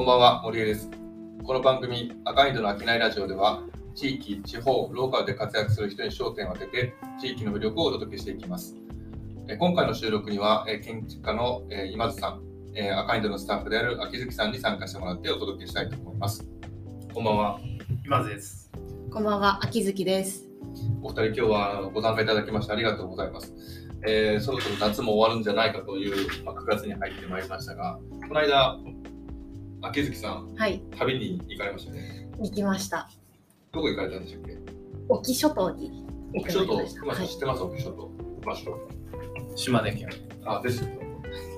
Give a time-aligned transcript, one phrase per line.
[0.00, 0.90] こんばんは、森江です。
[1.44, 3.62] この番組、赤い戸の商いラジオでは、
[3.94, 8.74] 地域、地方、ローカルで活躍する人に焦点を当てて、地域の魅力をお届けしていきます。
[9.46, 12.40] え今回の収録には、え建築家のえ今津さん、
[12.74, 16.48] え赤い戸のスタッフである秋月さんに参加してもらってお届けしたいと思います。
[17.12, 17.60] こんばんは。
[18.02, 18.72] 今津です。
[19.12, 20.48] こんばんは、秋月です。
[21.02, 23.52] お二人、今日はご参加いただきましてありがとうございます。
[24.06, 28.78] えーそろそろ夏も終わるんじゃないかという、まあ、9月に入ってまいりましたが、この間、
[29.82, 32.28] 秋月さん、はい、旅に行かれましたね。
[32.38, 33.08] 行きました。
[33.72, 34.58] どこ行かれたんでしたっけ？
[35.08, 37.00] 沖諸島に行沖諸島、ました。
[37.00, 37.62] 熊さんはい知ってます？
[37.62, 38.10] 沖諸島。
[38.44, 38.78] 場所。
[39.56, 40.08] 島根県。
[40.44, 40.88] あ、ですよ。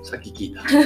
[0.04, 0.62] さっき聞いた。
[0.70, 0.76] じ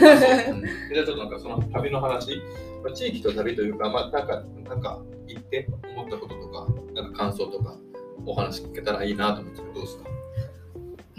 [1.00, 2.36] ゃあちょっとなんかその旅の話、
[2.84, 7.76] まあ、地域と旅というか、まあ、なんか、なんか行って思ったこととか、なんか感想とか、
[8.24, 10.04] お話聞けたらいいなと思うんですけど、どうですか？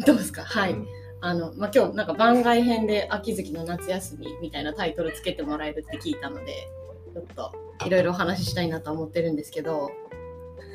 [0.06, 0.42] どうですか？
[0.44, 0.74] はい。
[0.74, 0.88] うん
[1.22, 6.68] あの、まあ、今日なんか番外編で秋月の夏休みみたいなタイトルつけてもらえるって聞いたので、
[7.14, 7.52] ちょっと
[7.86, 9.92] いろいろお話ししたいなと思ってるんですけど。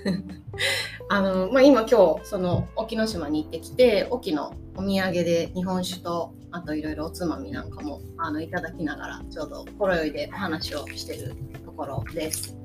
[1.08, 11.34] あのまあ、今今日その沖ノ島に行ってきて沖のお土産で日本酒とあといろいろおつまみなんかもあのいただきながらちょうどほろ酔いでお話をしてる
[11.64, 12.56] ところです。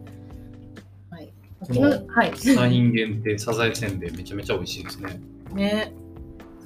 [1.10, 1.32] はい、
[1.62, 5.20] 沖のはいサイン限定サザエせんべいめちゃめちゃ美味しいですね。
[5.54, 5.94] ね、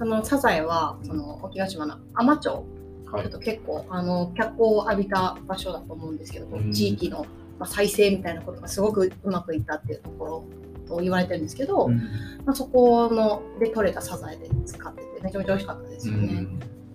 [0.02, 2.66] そのサザエはその沖ノ島の海士町、
[3.12, 6.74] はちょっと結構あの脚光を浴びた場所だと思うんですけど、うん。
[6.74, 7.28] 地域の、
[7.60, 10.46] まあ、再生みたいなことがすごくうまくいったっていうところ
[10.88, 16.48] と言われてるんですけど、まあ、そこので取れたサザエで使っててめちゃめちゃ美味しかったですよね。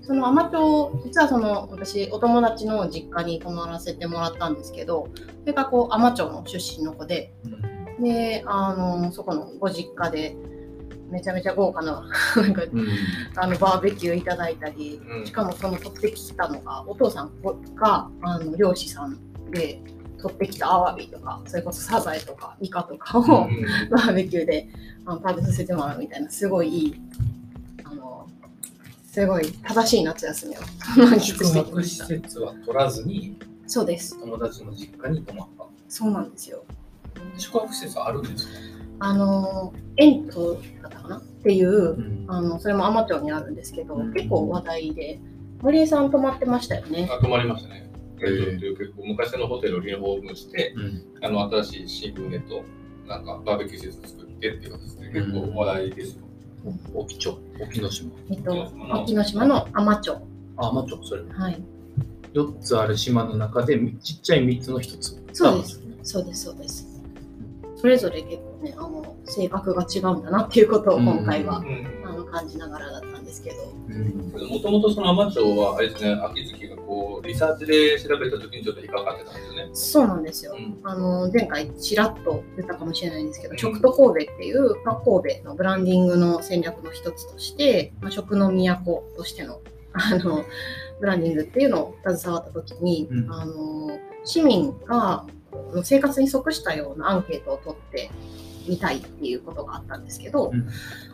[0.03, 5.09] その海士町実はその私お友達の実家に泊まらせてもらったんですけど
[5.43, 7.33] それがこう海士町の出身の子で
[8.01, 10.37] であのそこのご実家で
[11.11, 12.03] めちゃめちゃ豪華な
[12.37, 12.62] なんか
[13.37, 15.27] あのバーベキューいただいたり、うん。
[15.27, 17.31] しかもその取ってきたのがお父さん
[17.75, 19.19] があの漁師さん
[19.51, 19.81] で
[20.20, 23.23] 取ってきたアワビとかそれこそサザエとかイカとかを、
[23.91, 24.69] バーベキューで
[25.05, 27.01] あの食べさせてもらうみたいなすごいいい
[27.85, 28.27] あの
[29.13, 30.61] すごい正しい夏休みを
[31.07, 33.39] 満喫宿してきま泊施した設は取らずに
[33.69, 34.19] そうです。
[34.20, 35.64] 友達の実家に泊まった。
[35.89, 36.64] そうなんですよ。
[37.36, 38.53] 宿泊施設あるんですか？
[38.98, 41.18] あのエントだったかな？
[41.18, 42.24] っていううん。
[42.29, 44.12] あのそれも海士町にあるんですけど、うん。
[44.12, 45.20] 結構話題で
[45.62, 47.08] 森江さん泊まってましたよね。
[47.11, 47.90] あ泊まりましたね。
[48.18, 50.74] えっという結構昔のホテルをリフォームして、
[51.23, 52.62] あの新しい新聞へと
[53.06, 56.23] なんかバーベキュー施設作ってっていう形で結構話題ですよ。
[56.95, 58.11] 沖町、沖ノ島。
[58.30, 59.68] えっと沖ノ島の。
[59.73, 60.23] 海士町
[60.56, 61.23] あ、まあちょっとそれ。
[61.30, 61.62] はい。
[62.33, 65.23] 4つある島の中でちっちゃい3つの1つ。
[65.33, 65.83] そうです。
[66.02, 67.02] そうですそうです。
[67.77, 71.62] それぞれ結構ねあの性格が違うんだなっていうことを今回は、
[72.05, 73.56] あの感じながらだったんですけど。
[73.89, 74.33] うん。
[74.48, 79.68] もともとその海士町はあれですね、秋月がこうリサーチで調べた時にちょっと引っかかってたんですよね。
[79.72, 80.78] そうなんですよ、うん。
[80.84, 83.58] あの前回ちらっと言ったかもしれないんですけど、うん。
[83.58, 89.61] 食と神戸っていう、まあ、神戸のブランディングの戦略の一つとして、まあ、食の都としての
[89.92, 90.44] あの
[91.00, 93.33] ブランディングっていうのを携わった時に、うん。
[93.33, 95.27] あの市民が
[95.83, 98.11] 生活に即したようなアンケートを取って
[98.69, 100.69] みたいっていうことがあったんですけど、うん。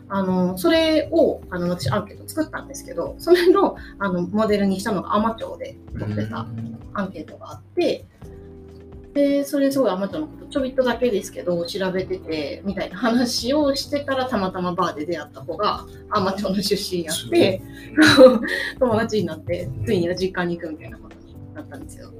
[0.09, 6.45] あのそれをあの私アンケート作ったんですけどそれのあのモデルにしたのが海士町で取ってた
[6.93, 8.05] アンケートがあって、
[9.13, 17.61] で、それすごいアマチュアのことちょびっとだけですけど調べててみたいな話をしてたらたまたまバーで出会った子がアマチュアの出身やって、
[18.79, 22.11] 友達になって、ついには実家に行くみたいなことになったんですよ。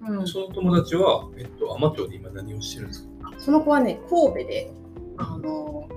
[0.00, 3.11] うん、その友達は、えっと、海士町で今何をしてるんですか？
[3.44, 4.72] その子はね、神戸で、
[5.18, 5.88] あの、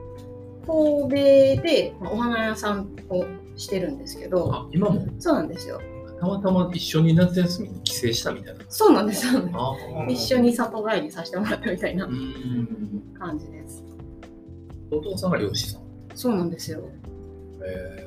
[0.66, 3.26] 神戸でまあお花屋さんを
[3.56, 5.06] してるんですけど、あ、今も？
[5.20, 5.80] そうなんですよ。
[6.20, 8.66] たまたま一緒に夏休みに帰省したみたいな？
[8.68, 9.28] そうなんです
[10.10, 13.14] 一緒に里帰りさせてもらったみたいなうん。
[13.20, 13.84] 感じです。
[14.92, 15.82] お父さんが漁師さん？
[16.16, 16.82] そうなんですよ。
[17.64, 18.02] え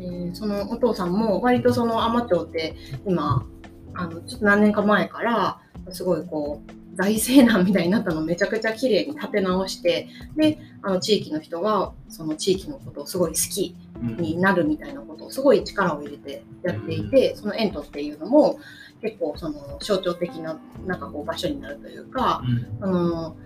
[0.00, 2.74] えーそのお父さんも割とその海士町って
[3.06, 3.46] 今
[3.94, 14.16] あのちょっと何年か前からすごいこう大西南みたいになったのをめちゃくちゃ綺麗に立て直してであの地域の人がその地域のことをすごい好きうん。
[14.16, 18.58] になるみたいなことをすごい力を入れてやっていて、そのエントっていうのも
[19.00, 22.42] 結構その象徴的ななんかこう場所になるというか、
[22.80, 23.36] あの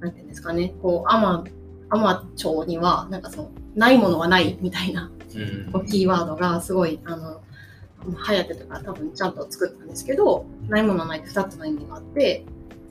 [0.00, 1.50] なんていうんですかねこう海
[1.90, 5.10] 海士町にはなんかそのないものはないみたいな
[5.74, 5.86] うん。
[5.86, 7.40] キーワードがすごいあの
[8.06, 12.44] 流行ってとか多分ちゃんと作ったんですけどないものはないって2つの意味があって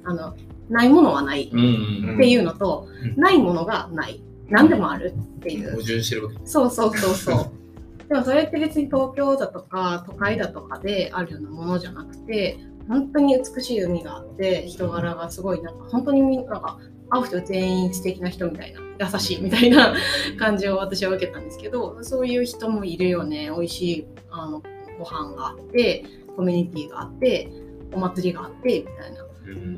[0.07, 0.33] あの
[0.69, 3.21] ないものはないうんっていうのと、うん。
[3.21, 4.21] ないものがない。
[4.49, 5.71] 何でもあるっていう。
[5.71, 6.39] 矛盾してるわけ。
[6.45, 7.51] そうそうそうそう。
[8.07, 12.57] でもそれって別に東京だとか都会だとかであるようなものじゃなくて
[12.87, 16.79] 本当に美しい海があって人柄がすごいなんか本当にみんなんか
[17.09, 18.79] 会う人全員素敵な人みたいな
[19.11, 19.93] 優しいみたいな
[20.39, 23.51] 感じを私は受けたんですけどそういう人もいるよね。
[23.53, 24.63] 美味しいあの
[24.97, 26.05] ご飯があって
[26.37, 27.51] コミュニティがあって
[27.91, 29.21] お祭りがあってみたいな。
[29.21, 29.26] うん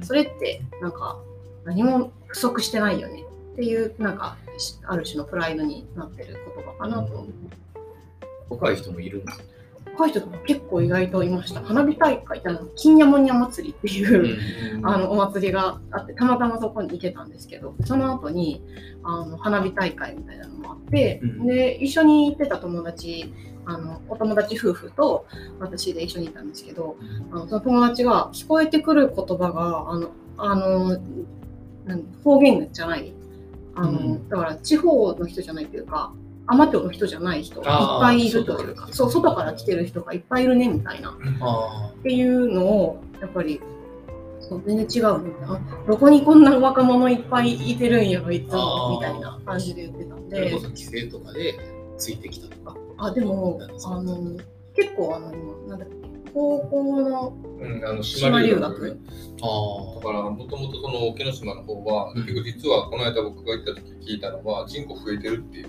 [0.02, 1.20] それってなんか
[1.66, 3.24] 何も不足してないよね
[3.54, 7.28] っていうなんかしある種のプライドになってる言葉かなと。
[8.50, 9.46] 若い人もいるんですね。
[10.00, 11.62] 若い人とか結構意外といました。
[11.62, 18.64] 花火大会ってあの金ヤモニャ祭りっていう、あのお祭りがあってたまたまそこに行けたんですけどその後に
[19.04, 23.34] あの花火大会みたいなのもあって、うんで一緒に行ってた友達
[23.66, 25.26] あのお友達夫婦と
[25.60, 26.96] 私で一緒にいたんですけど
[27.32, 30.98] あのその友達が聞こえてくる言葉があのあの
[32.24, 33.14] 方言じゃない。
[33.76, 34.30] あの、うん。
[34.30, 36.14] だから地方の人じゃないというか
[36.50, 38.88] 海士町の人じゃない人がいっぱいいるというか。
[38.92, 38.96] 外から来てる。
[38.96, 41.16] そう外から来てる人がいっぱいいるねみたいな。
[41.42, 43.62] あっていうのをやっぱり
[44.40, 50.52] そう全然違うねあどこにこんな若者いっぱいいてるんやろいつもみたいな感じで言ってたんで。
[50.52, 51.56] こそ帰省とかで
[51.98, 52.76] ついてきたとか。
[52.98, 54.38] あでもあの
[54.76, 55.96] 結構あの今なんだっけ
[56.34, 59.00] 高校のうん、あの島留学？
[59.42, 62.24] あだから、もともとその沖ノ島の方は、うん。
[62.24, 65.68] 結構実はこの間僕が行った時聞いたのは、人口増えてるっていう。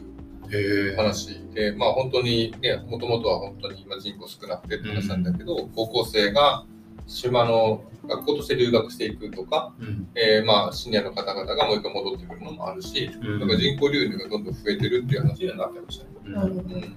[0.97, 6.65] 話で、まあ本当にね、もともとは本当に今人口少なくてって話なんだけど、高校生が
[7.07, 10.09] 島の学校として留学していくとか、うん。
[10.15, 13.41] えーまあシニアの方々がもう一回戻ってくるのもあるし、うん。
[13.41, 16.11] だから人口流入がどんどん増えてるっていう話にはなってましたね。
[16.27, 16.97] あのうん。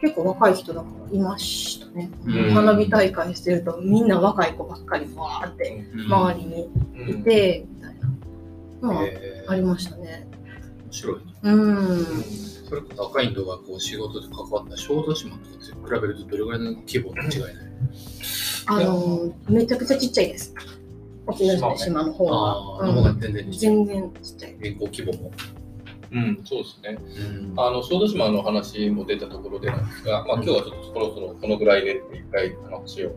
[0.00, 2.54] 結構若い人だからいましたね、うん。
[2.54, 7.96] 花火大会してるとみんな若い子ばっかりわーって周りにうんいて、みたい
[8.80, 9.08] なのは
[9.48, 10.27] ありましたね
[10.88, 11.16] 面白い。
[11.16, 11.22] ね。
[11.42, 12.06] うん。
[12.68, 17.52] それこそ赤インドがこう仕事で関わった小豆島とかと比べるとどれぐらいの規模の違いない
[18.66, 20.54] あのめちゃくちゃちっちゃいです。
[21.26, 23.74] 沖ノ島島の方あは、あ、の方が全然ちっちゃい。
[23.74, 24.56] 全然ちっちゃい。
[24.60, 25.32] 人口規模も？
[26.10, 26.98] うん、そうですね。
[27.50, 27.60] うん。
[27.60, 33.12] あの小豆島の話も出たところでなんですが、まあ、今日はちょっとそろそろこのぐらいでって一回話を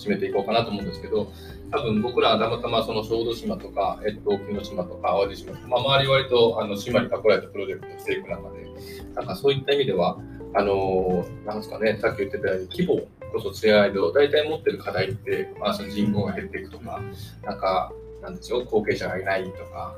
[0.00, 1.30] 締めていこうかなと思うんですけど、
[1.70, 8.66] 多分僕らはたまたまその小豆島とか、えっと、沖ノ島とか淡路島とか、まあ、周り割とあの島に囲られたプロジェクトをしていく中で、
[9.14, 10.18] なんかそういった意味では、
[10.54, 17.00] あのなんですかね、さっき言ってたように規模こそ違いど、大体持ってる課題って、まあ、その人口が減っていくとか、
[17.44, 17.92] なんか、
[18.22, 19.94] なんでしょう、後継者がいないとか、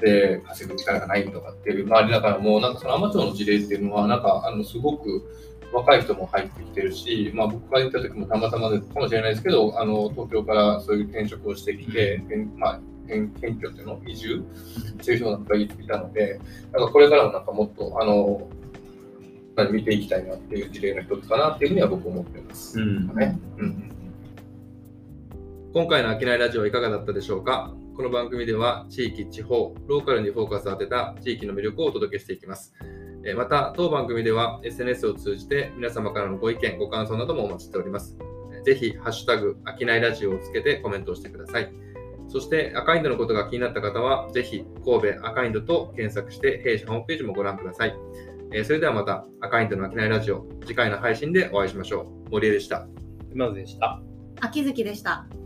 [0.00, 5.22] で、稼ぐ力がないとかっていう周りだからもう、なんかそのアマチュアの事例っていうのは、なんか、あの、すごく
[5.72, 14.00] 若い人も入ってきてるし、まあ僕が行った時もたまたまでかもしれないですけど、あの、東京からそういう転職をしてきて、転まあ、転転居っていうの？
[14.06, 14.44] 移住？
[15.00, 16.40] してる人がいたので、
[16.72, 18.48] なんかこれからもなんかもっと、あの、
[19.70, 22.80] 見ていきたいなっていう事例の一つかなっていうふうには僕は思ってます。
[22.80, 23.38] うんね。
[25.74, 27.74] 今回の商いラジオはいかがだったでしょうか？
[27.96, 32.72] この番組では地域、地方、ローカルにフォーカスを当てた地域の魅力をお届けしていきます。
[33.24, 38.16] えーまた、当番組では SNS を通じて皆様からのご意見、ご感想などもお待ちしております。
[38.52, 41.72] えーぜひ、ハッシュタグ、商いラジオをつけてコメントをしてください。
[42.28, 47.96] そして、赤インドのことが気になった方は、ぜひ、神戸赤インドと検索して、弊社ホームページもご覧ください。
[48.52, 52.30] えーそれではまた、赤インドの商いラジオ、次回の配信でお会いしましょう。
[52.30, 52.86] 森江でした。
[53.32, 54.00] 今津でした。
[54.40, 55.41] 秋月でした。